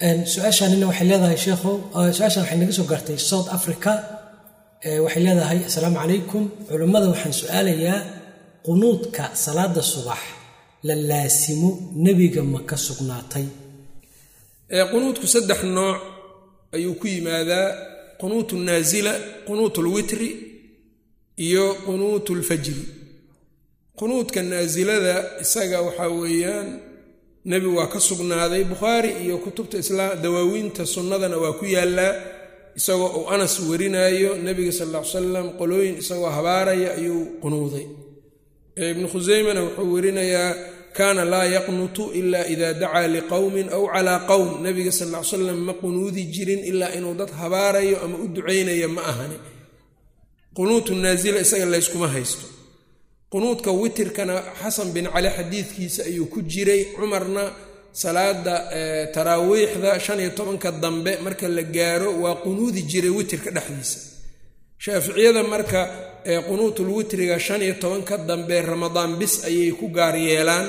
su'aashaanina 0.00 0.86
waxay 0.90 1.06
leedahay 1.08 1.36
sheekhow 1.44 1.76
su'aashan 2.16 2.42
waxay 2.44 2.58
naga 2.60 2.72
soo 2.78 2.84
gaartay 2.90 3.18
south 3.30 3.48
africa. 3.56 3.92
Waxay 5.04 5.22
leedahay 5.26 5.58
assalaamu 5.68 5.96
calaykum 6.02 6.42
culummada 6.68 7.06
waxaan 7.12 7.32
su'aalayaa 7.40 7.98
qunuudka 8.66 9.24
salaada 9.44 9.82
subax 9.92 10.20
la 10.86 10.94
laasimo 10.94 11.70
nebiga 12.04 12.42
ma 12.52 12.60
ka 12.68 12.76
sugnaatay. 12.86 13.46
Qunuudku 14.92 15.26
saddex 15.34 15.60
nooc 15.76 15.96
ayuu 16.76 16.94
ku 17.00 17.06
yimaadaa 17.14 17.66
qunuut 18.20 18.50
naasila 18.66 19.12
qunuut 19.48 19.76
lwitri 19.84 20.28
iyo 21.46 21.64
qunuut 21.86 22.26
lfajri 22.40 22.84
qunuudka 23.98 24.40
naasilada 24.50 25.14
isaga 25.44 25.78
waxaa 25.86 26.08
weeyaan 26.20 26.68
nebi 27.50 27.66
waa 27.76 27.86
ka 27.92 27.98
sugnaaday 28.08 28.62
bukhaari 28.70 29.10
iyo 29.24 29.36
kutubta 29.44 29.76
islaam 29.82 30.12
dawaawiinta 30.24 30.82
sunnadana 30.94 31.36
waa 31.42 31.52
ku 31.58 31.64
yaallaa 31.76 32.12
isagoo 32.78 33.10
uu 33.18 33.26
anas 33.34 33.54
warinaayo 33.70 34.30
nebiga 34.46 34.72
sal 34.78 34.88
ll 34.92 34.96
ly 35.00 35.04
salam 35.14 35.46
qolooyin 35.58 35.94
isagoo 36.02 36.30
habaaraya 36.36 36.88
ayuu 36.98 37.22
qunuuday. 37.42 37.86
Ibnu 38.92 39.06
khuseymana 39.12 39.60
wuxuu 39.66 39.92
warinayaa 39.94 40.50
kaana 40.98 41.22
laa 41.32 41.44
yaqnutu 41.56 42.04
ila 42.20 42.40
ida 42.52 42.68
dacaa 42.82 43.06
liqowmin 43.14 43.68
aw 43.76 43.82
calaa 43.94 44.18
qowm 44.30 44.48
nebiga 44.64 44.92
sal 44.98 45.08
ly 45.14 45.20
salam 45.32 45.58
ma 45.68 45.72
qunuudi 45.82 46.22
jirin 46.34 46.62
ilaa 46.70 46.92
inuu 46.98 47.14
dad 47.20 47.30
habaarayo 47.40 47.96
ama 48.04 48.16
u 48.18 48.26
ducaynayo 48.34 48.88
ma 48.96 49.02
ahani. 49.10 49.38
Qunuutu 50.56 50.90
naasila 51.04 51.38
isaga 51.44 51.66
layskuma 51.72 52.08
haysto 52.14 52.46
qunuudka 53.32 53.70
witirkana 53.80 54.34
xasan 54.62 54.88
bin 54.94 55.06
cali 55.14 55.28
xadiidkiisa 55.36 56.02
ayuu 56.10 56.26
ku 56.32 56.38
jiray 56.52 56.82
cumarna 56.96 57.44
salaada 57.92 58.54
taraawiixda 59.14 59.90
shan 60.04 60.20
iyo 60.20 60.30
tobanka 60.38 60.70
dambe 60.82 61.12
marka 61.24 61.48
la 61.48 61.62
gaaro 61.76 62.10
waa 62.22 62.34
qunuudi 62.44 62.82
jiray 62.90 63.10
witirka 63.18 63.50
dhexdiisa. 63.56 63.98
Shaaficiyada 64.78 65.42
marka 65.42 65.80
qunuutul 66.48 66.88
witriga 66.96 67.38
shan 67.46 67.62
iyo 67.66 67.74
tobanka 67.82 68.14
dambe 68.28 68.56
ramadaan 68.62 69.12
bis 69.20 69.44
ayay 69.48 69.72
ku 69.78 69.86
gaar 69.96 70.14
yeelaan. 70.16 70.66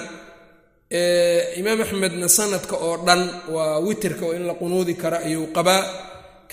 Imaam 1.60 1.82
axmedna 1.86 2.28
sanadka 2.38 2.76
oo 2.88 2.98
dhan 3.06 3.22
waa 3.56 3.80
witirka 3.86 4.24
oo 4.26 4.34
in 4.34 4.46
la 4.50 4.54
qunuudi 4.62 4.94
kara 5.02 5.18
ayuu 5.28 5.48
qabaa. 5.56 5.84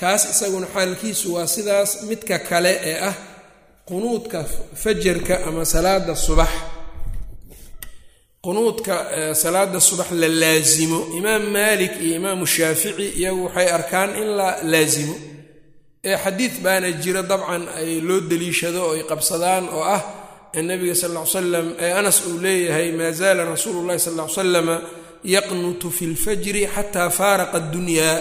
Kaas 0.00 0.22
isaguna 0.32 0.66
xaalkiisu 0.74 1.26
waa 1.34 1.46
sidaas 1.46 1.90
midka 2.08 2.38
kale 2.48 2.72
ee 2.90 2.98
ah 3.08 3.14
qunuudka 3.88 4.44
fajarka 4.82 5.44
ama 5.46 5.64
salaada 5.64 6.14
subax. 6.16 6.48
Qunuudka 8.42 9.34
salaada 9.34 9.80
subax 9.80 10.10
la 10.12 10.28
laasimo 10.28 10.98
imaam 11.18 11.44
maalik 11.52 11.92
iyo 12.00 12.16
imaamu 12.16 12.46
shaafici 12.46 13.08
iyagu 13.20 13.44
waxay 13.46 13.68
arkaan 13.70 14.10
in 14.22 14.28
la 14.38 14.48
laasimo 14.62 15.14
ee 16.04 16.16
xadiid 16.24 16.54
baana 16.64 16.90
jiro 17.02 17.22
dabcan 17.22 17.64
ay 17.78 18.00
loo 18.00 18.20
deliishado 18.30 18.80
oo 18.86 18.92
ay 18.96 19.02
qabsadaan 19.10 19.64
oo 19.76 19.82
ah 19.96 20.02
nabiga 20.68 20.94
sal 20.94 21.12
ly 21.16 21.24
salam 21.26 21.66
ee 21.84 21.92
anas 22.00 22.18
uu 22.28 22.38
leeyahay 22.44 22.88
maa 22.98 23.12
zaala 23.20 23.42
rasuulu 23.52 23.80
llahi 23.86 23.98
sal 24.06 24.14
ly 24.20 24.28
salama 24.38 24.76
yaqnutu 25.34 25.88
fi 25.96 26.04
lfajri 26.14 26.62
xataa 26.74 27.08
faaraqa 27.18 27.56
addunyaa 27.60 28.16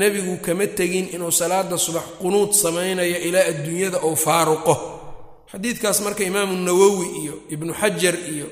nebigu 0.00 0.34
kama 0.46 0.66
tegin 0.78 1.06
inuu 1.14 1.30
salaada 1.40 1.76
subax 1.86 2.02
qunuud 2.20 2.50
samaynayo 2.62 3.16
ilaa 3.28 3.46
adduunyada 3.52 3.98
ou 4.06 4.16
faaruqo 4.16 4.74
xadiidkaas 5.52 5.98
marka 6.06 6.22
imaamu 6.30 6.54
nawowi 6.68 7.06
iyo 7.22 7.34
ibnu 7.54 7.72
xajar 7.80 8.14
iyo 8.34 8.48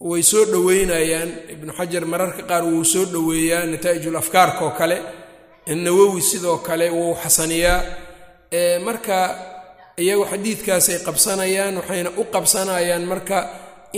way 0.00 0.22
soo 0.22 0.44
dhoweynayaan 0.52 1.30
ibnu 1.54 1.70
xajar 1.78 2.04
mararka 2.12 2.42
qaar 2.50 2.64
wuu 2.72 2.84
soo 2.84 3.04
dhoweeyaa 3.14 3.64
nataa'ijul 3.72 4.16
afkaarka 4.22 4.60
oo 4.66 4.70
kale 4.80 4.96
nawowi 5.84 6.20
sidoo 6.30 6.58
kale 6.66 6.86
wuu 6.90 7.14
xasaniyaa. 7.22 7.80
Marka 8.86 9.16
iyagu 10.02 10.24
xadiidkaasay 10.32 10.98
qabsanayaan 11.06 11.74
waxayna 11.80 12.10
u 12.20 12.24
qabsanayaan 12.34 13.04
marka 13.12 13.38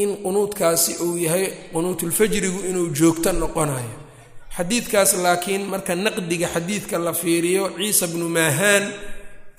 in 0.03 0.11
qunuudkaasi 0.25 0.93
uu 1.05 1.17
yahay 1.25 1.45
qunuutulfajrigu 1.73 2.61
inuu 2.71 2.89
joogto 2.99 3.31
noqonayo. 3.33 3.95
Xadiidkaas 4.57 5.11
laakiin 5.25 5.62
marka 5.73 5.93
naqdiga 6.05 6.49
xadiidka 6.55 6.97
la 7.07 7.12
fiiriyo 7.12 7.65
ciisa 7.77 8.07
bnu 8.12 8.27
maahaan 8.37 8.85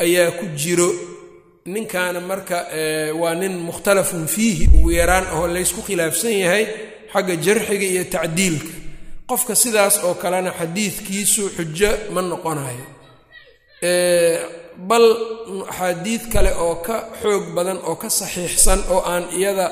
ayaa 0.03 0.31
ku 0.39 0.45
jiro 0.61 0.89
ninkaana 1.65 2.19
marka 2.21 2.57
waa 3.21 3.35
nin 3.35 3.53
mukhtalafun 3.67 4.27
fiihi 4.27 4.67
ugu 4.77 4.91
yaraan 4.91 5.25
oo 5.37 5.47
laysku 5.47 5.81
khilaafsan 5.87 6.31
yahay 6.43 6.65
xagga 7.13 7.35
jarxiga 7.45 7.85
iyo 7.93 8.03
tacdiilka. 8.13 8.73
Qofka 9.29 9.55
sidaas 9.55 9.95
oo 10.03 10.13
kalena 10.21 10.51
xadiidkiisu 10.59 11.43
xujo 11.57 11.91
ma 12.13 12.21
noqonayo. 12.21 12.85
Bal 14.89 15.05
axaadiid 15.69 16.23
kale 16.33 16.51
oo 16.65 16.75
ka 16.85 16.97
xoog 17.21 17.45
badan 17.55 17.79
oo 17.89 17.95
ka 18.01 18.09
saxiixsan 18.09 18.79
oo 18.93 19.01
aan 19.11 19.25
iyada 19.37 19.67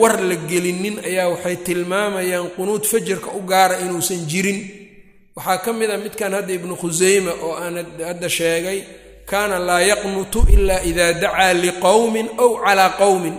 war 0.00 0.16
la 0.28 0.36
gelinin 0.50 0.96
ayaa 1.08 1.28
waxay 1.32 1.56
tilmaamayaan 1.66 2.48
qunuud 2.56 2.84
fajarka 2.92 3.30
u 3.38 3.40
gaara 3.50 3.76
inuusan 3.84 4.22
jirin. 4.30 4.60
Waxaa 5.36 5.58
ka 5.64 5.70
mid 5.72 5.90
a 5.90 5.98
midkan 6.04 6.32
hadda 6.36 6.52
ibnu 6.58 6.74
khuseyma 6.82 7.32
oo 7.44 7.54
aan 7.62 7.76
hadda 8.08 8.28
sheegay 8.38 8.78
kaana 9.30 9.56
laa 9.68 9.80
yaqnutu 9.90 10.40
ila 10.54 10.76
ida 10.90 11.06
dacaa 11.22 11.52
liqowmin 11.64 12.26
aw 12.42 12.50
calaa 12.64 12.90
qowmin. 13.00 13.36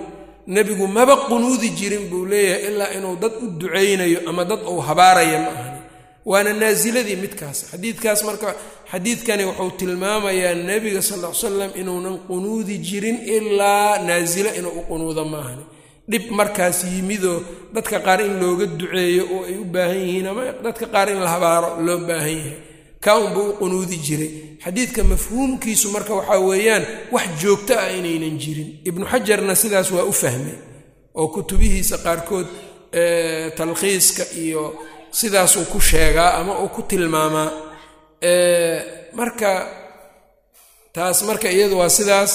Nebigu 0.54 0.86
maba 0.98 1.16
qunuudi 1.30 1.70
jirin 1.78 2.06
buu 2.12 2.26
leeyahay 2.32 2.64
ilaa 2.70 2.90
inuu 2.98 3.16
dad 3.22 3.34
u 3.44 3.48
ducaynayo 3.60 4.20
ama 4.30 4.44
dad 4.50 4.62
uu 4.72 4.80
habaaraya 4.88 5.40
ma 5.46 5.52
ahani. 5.56 5.80
Waana 6.30 6.52
naasiladii 6.62 7.16
midkaas. 7.24 7.58
Xadiidkaas 7.72 8.20
marka 8.28 8.50
xadiidkani 8.92 9.44
wuxuu 9.50 9.72
tilmaamayaa 9.80 10.54
nebiga 10.70 11.02
sal 11.10 11.20
ly 11.24 11.34
salam 11.44 11.72
inuunan 11.82 12.18
qunuudi 12.28 12.76
jirin 12.88 13.18
ilaa 13.36 13.92
naasilo 14.08 14.50
inuu 14.60 14.74
u 14.80 14.82
qunuudo 14.90 15.24
ma 15.32 15.38
ahani. 15.44 15.66
Dhib 16.12 16.26
markaas 16.40 16.78
yimidoo 16.94 17.40
dadka 17.76 17.98
qaar 18.06 18.20
in 18.28 18.34
looga 18.42 18.66
duceeyo 18.80 19.24
oo 19.36 19.44
ay 19.50 19.56
u 19.58 19.66
baahan 19.74 19.98
yihiin 20.06 20.28
ama 20.32 20.42
dadka 20.66 20.86
qaar 20.94 21.08
in 21.14 21.20
la 21.26 21.30
habaaro 21.36 21.70
loo 21.86 22.00
baahan 22.10 22.36
yahay 22.38 22.56
kaa 23.04 23.18
unbuu 23.26 23.50
u 23.50 23.54
qunuudi 23.60 23.98
jiray. 24.06 24.32
Xadiidka 24.64 25.02
mafhuumkiisu 25.12 25.88
marka 25.96 26.14
waxaa 26.20 26.40
weeyaan 26.50 26.84
wax 27.14 27.28
joogto 27.42 27.74
ah 27.84 27.90
inaynan 27.98 28.36
jirin. 28.44 28.70
Ibnu 28.90 29.06
xajarna 29.12 29.54
sidaas 29.62 29.88
waa 29.96 30.04
u 30.04 30.14
fahmay 30.22 30.58
oo 31.20 31.28
kutubihiisa 31.34 31.98
qaarkood 32.06 32.48
talkhiiska 33.58 34.24
iyo 34.44 34.64
sidaasuu 35.20 35.66
ku 35.72 35.80
sheegaa 35.90 36.32
ama 36.40 36.54
uu 36.64 36.70
ku 36.76 36.82
tilmaamaa. 36.90 37.50
Marka 39.20 39.52
taas 40.96 41.18
marka 41.28 41.48
iyadu 41.56 41.76
waa 41.82 41.90
sidaas. 41.90 42.34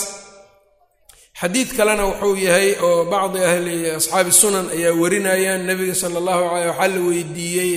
Xadiid 1.40 1.68
kalena 1.76 2.04
wuxuu 2.08 2.36
yahay 2.46 2.68
oo 2.86 3.04
bacdi 3.12 3.38
ahli 3.50 3.74
asxaabi 3.98 4.32
sunan 4.40 4.66
ayaa 4.76 4.92
warinayaan. 5.02 5.62
Nebiga 5.68 5.94
sala 6.00 6.16
allahu 6.20 6.42
caleyh 6.50 6.68
waxaa 6.70 6.88
la 6.94 7.00
weydiiyey 7.08 7.72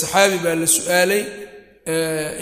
saxaabi 0.00 0.36
baa 0.44 0.54
la 0.60 0.66
su'aalay 0.76 1.22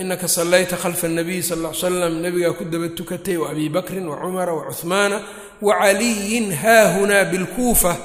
inaka 0.00 0.26
sallayta 0.28 0.76
khalfa 0.76 1.08
nabiy 1.08 1.42
sal 1.42 1.58
ll 1.62 1.68
ly 1.70 1.74
salam 1.74 2.14
nebigaa 2.22 2.52
ku 2.58 2.64
daba 2.64 2.88
tukatay 2.88 3.36
wa 3.36 3.50
abi 3.50 3.68
bakrin 3.68 4.06
wa 4.08 4.16
cumara 4.18 4.52
wa 4.54 4.64
cuhmaana 4.72 5.22
wa 5.62 5.72
caliyin 5.78 6.52
haahunaa 6.52 7.24
bilkuufa. 7.24 7.96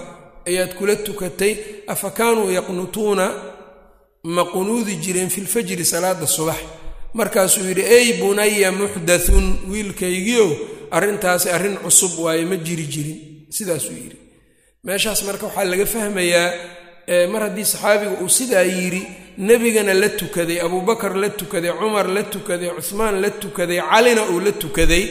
Ayaad 0.45 0.73
kula 0.77 0.95
tukatay 0.95 1.53
afa 1.87 2.09
kaanuu 2.11 2.51
yaqnutuuna 2.51 3.25
ma 4.23 4.43
qunuudi 4.45 4.95
jireen 5.01 5.29
fi 5.29 5.41
lfajri 5.41 5.85
salaada 5.85 6.27
subax. 6.27 6.57
Markaasuu 7.13 7.65
yidhi 7.67 7.81
ey 7.81 8.13
bunaya 8.21 8.71
muxdathun 8.71 9.45
wiilkaygiiow 9.71 10.49
arrintaasi 10.91 11.49
arrin 11.49 11.77
cusub 11.77 12.19
waaye 12.19 12.45
ma 12.45 12.55
jiri 12.55 12.85
jirin. 12.93 13.17
Sidaasuu 13.49 13.93
yidhi. 13.93 14.17
Meeshaas 14.83 15.23
marka 15.23 15.45
waxaa 15.45 15.65
laga 15.65 15.85
fahmayaa 15.85 16.53
mar 17.31 17.41
haddii 17.49 17.65
saxaabiga 17.65 18.21
uu 18.23 18.29
sidaa 18.29 18.61
yidhi 18.63 19.03
nebigana 19.37 19.93
la 19.93 20.09
tukaday 20.09 20.59
abuubakar 20.65 21.13
la 21.15 21.29
tukaday 21.29 21.71
cumar 21.79 22.07
la 22.15 22.23
tukaday 22.23 22.69
cuhmaan 22.77 23.15
la 23.23 23.29
tukaday 23.29 23.79
calina 23.91 24.23
uu 24.33 24.39
la 24.39 24.51
tukaday 24.63 25.03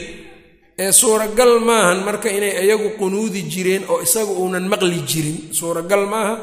ee 0.83 0.91
suuragal 0.91 1.53
maahan 1.69 1.99
marka 2.07 2.29
inay 2.37 2.53
iyagu 2.65 2.89
qunuudi 2.99 3.41
jireen 3.53 3.83
oo 3.91 3.99
isagu 4.01 4.33
uunan 4.41 4.65
maqli 4.71 4.99
jirin. 5.09 5.37
Suuragal 5.59 6.03
maaha 6.13 6.33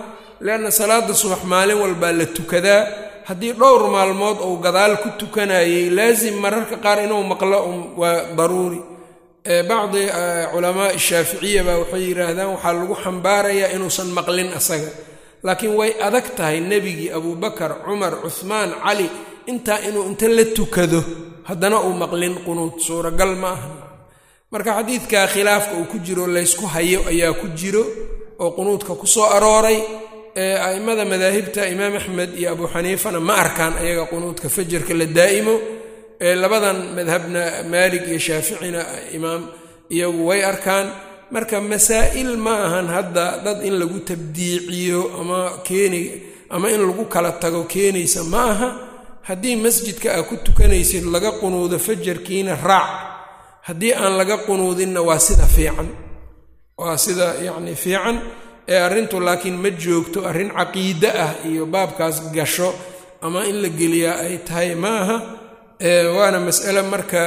leanna 0.46 0.70
salaada 0.70 1.14
subax 1.22 1.42
maalin 1.52 1.78
walbaa 1.82 2.12
la 2.20 2.26
tukadaa. 2.26 2.82
Haddii 3.28 3.52
dhowr 3.60 3.82
maalmood 3.94 4.38
uu 4.48 4.56
gadaal 4.66 4.94
ku 5.02 5.08
tukanayay 5.20 5.90
laasim 5.96 6.34
mararka 6.44 6.76
qaar 6.84 6.98
inuu 7.06 7.22
maqlo 7.30 7.58
waa 8.00 8.18
daruuri. 8.38 8.80
Bacdi 9.70 10.02
culamaai 10.52 10.98
shaaficiya 11.08 11.62
baa 11.66 11.76
waxay 11.82 12.02
yidhaahdaan 12.08 12.48
waxaa 12.54 12.72
lagu 12.78 12.94
xambaarayaa 13.04 13.70
inuusan 13.76 14.08
maqlin 14.18 14.50
asaga 14.58 14.90
laakiin 15.46 15.74
way 15.80 15.90
adag 16.06 16.26
tahay 16.36 16.58
nebigii 16.70 17.10
abuubakar 17.16 17.72
cumar 17.84 18.12
cuhmaan 18.24 18.70
cali. 18.84 19.08
Intaa 19.50 19.78
inuu 19.88 20.04
inta 20.10 20.28
la 20.28 20.44
tukado 20.56 21.00
haddana 21.48 21.76
uu 21.86 21.94
maqlin 22.02 22.34
qunuud 22.46 22.74
suuragal 22.86 23.32
ma 23.42 23.50
aha. 23.56 23.68
Marka 24.52 24.70
xadiidka 24.78 25.20
khilaafka 25.32 25.74
uu 25.80 25.86
ku 25.92 25.96
jiro 26.06 26.24
laysku 26.26 26.64
hayo 26.74 27.00
ayaa 27.10 27.32
ku 27.40 27.46
jiro 27.58 27.82
oo 28.42 28.50
qunuudka 28.56 28.92
ku 29.00 29.06
soo 29.06 29.24
arooray. 29.36 29.78
A'immada 30.66 31.04
madaahibta 31.12 31.66
imaam 31.74 31.94
axmed 32.00 32.30
iyo 32.40 32.48
abu 32.54 32.64
xaniifana 32.74 33.18
ma 33.28 33.34
arkaan 33.44 33.74
ayaga 33.82 34.04
qunuudka 34.12 34.46
fajarka 34.56 34.92
la 35.00 35.06
daa'imo. 35.18 35.54
Labadan 36.42 36.78
madhabna 36.96 37.42
maalig 37.72 38.04
iyo 38.10 38.18
shaaficina 38.26 38.80
imaam 39.16 39.42
iyagu 39.94 40.20
way 40.28 40.40
arkaan 40.52 40.86
marka 41.30 41.60
masaa'il 41.60 42.36
ma 42.44 42.54
ahan 42.66 42.86
hadda 42.96 43.26
dad 43.44 43.58
in 43.68 43.74
lagu 43.80 43.98
tabdiiciyo 44.08 45.00
ama 45.20 45.40
keeni 45.66 46.02
ama 46.50 46.70
in 46.74 46.80
lagu 46.88 47.04
kala 47.14 47.32
tago 47.42 47.64
keenaysa 47.72 48.24
ma 48.32 48.42
aha. 48.52 48.68
Haddii 49.28 49.56
masjidka 49.56 50.08
aa 50.16 50.22
ku 50.28 50.36
tukanaysid 50.46 51.04
laga 51.14 51.30
qunuudo 51.40 51.76
fajarkiina 51.78 52.54
raac 52.68 52.88
haddii 53.68 53.92
aan 53.92 54.16
laga 54.20 54.36
qunuudinna 54.46 55.00
waa 55.08 55.18
sida 55.26 55.44
fiican. 55.56 55.88
Waa 56.80 56.96
sida 57.04 57.26
yacni 57.46 57.74
fiican 57.76 58.16
ee 58.68 58.78
arrintu 58.86 59.20
laakiin 59.20 59.56
ma 59.62 59.70
joogto 59.82 60.18
arrin 60.30 60.48
caqiide 60.58 61.10
ah 61.24 61.32
iyo 61.50 61.66
baabkaas 61.66 62.16
gasho 62.36 62.70
ama 63.20 63.44
in 63.50 63.56
la 63.62 63.68
geliyaa 63.68 64.16
ay 64.24 64.36
tahay 64.48 64.74
ma 64.82 64.90
aha. 65.02 65.16
Waana 66.16 66.38
mas'ale 66.40 66.82
marka 66.92 67.22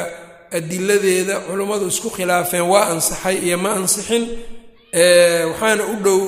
adiladeeda 0.57 1.35
culummadu 1.47 1.85
isku 1.93 2.09
khilaafeen 2.15 2.65
waa 2.73 2.85
ansaxay 2.93 3.35
iyo 3.47 3.57
ma 3.63 3.69
ansixin 3.79 4.23
waxaana 5.51 5.83
u 5.93 5.95
dhow 6.05 6.19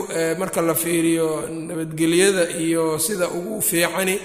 marka 0.42 0.62
la 0.70 0.76
fiiriyo 0.84 1.28
nabadgelyada 1.68 2.44
iyo 2.66 2.84
sida 3.06 3.28
ugu 3.38 3.62
fiicani 3.70 4.16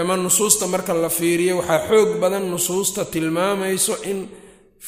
ama 0.00 0.16
nusuusta 0.16 0.64
marka 0.74 0.92
la 0.94 1.08
fiiriyo 1.18 1.54
waxaa 1.58 1.80
xoog 1.88 2.10
badan 2.22 2.44
nusuusta 2.52 3.04
tilmaamayso 3.12 3.94
in 4.10 4.18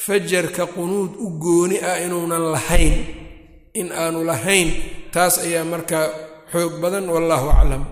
fajarka 0.05 0.63
qunuud 0.75 1.11
u 1.25 1.27
gooni 1.43 1.77
ah 1.89 1.97
inuunan 2.05 2.45
lahayn 2.55 2.93
in 3.79 3.87
aanu 4.01 4.19
lahayn 4.29 4.69
taas 5.13 5.33
ayaa 5.45 5.63
marka 5.73 5.99
xoog 6.51 6.73
badan 6.83 7.05
wallahu 7.15 7.47
aclam 7.59 7.83